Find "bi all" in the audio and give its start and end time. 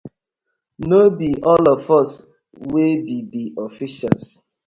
1.17-1.63